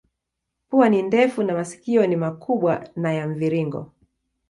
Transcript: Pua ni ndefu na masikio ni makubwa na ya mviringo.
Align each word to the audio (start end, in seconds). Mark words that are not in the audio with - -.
Pua 0.69 0.89
ni 0.89 1.01
ndefu 1.01 1.43
na 1.43 1.53
masikio 1.53 2.07
ni 2.07 2.15
makubwa 2.15 2.89
na 2.95 3.13
ya 3.13 3.27
mviringo. 3.27 3.91